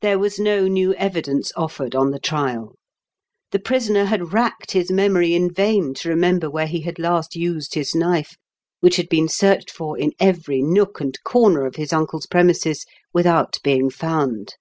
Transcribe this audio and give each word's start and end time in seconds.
There 0.00 0.18
was 0.18 0.38
no 0.40 0.66
new 0.66 0.94
evidence 0.94 1.52
offered 1.56 1.94
on 1.94 2.10
the 2.10 2.18
trial. 2.18 2.74
The 3.50 3.58
prisoner 3.58 4.06
had 4.06 4.32
racked 4.32 4.70
his 4.72 4.90
memory 4.90 5.34
in 5.34 5.52
vain 5.52 5.92
to 5.96 6.08
remember 6.08 6.48
where 6.48 6.64
he 6.66 6.80
had 6.80 6.98
last 6.98 7.36
used 7.36 7.74
his 7.74 7.94
knife, 7.94 8.38
which 8.80 8.96
had 8.96 9.10
been 9.10 9.28
searched 9.28 9.70
for 9.70 9.98
in 9.98 10.12
every 10.18 10.62
nook 10.62 11.02
and 11.02 11.22
corner 11.22 11.66
of 11.66 11.76
his 11.76 11.92
uncle's 11.92 12.24
premises 12.24 12.86
without 13.12 13.58
being 13.62 13.90
found. 13.90 14.54